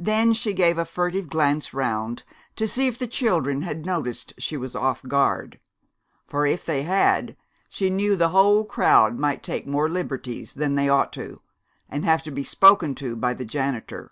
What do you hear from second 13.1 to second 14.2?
by the janitor.